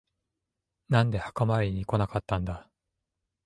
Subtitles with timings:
[0.89, 2.67] なんで墓参りに来なかったんだ。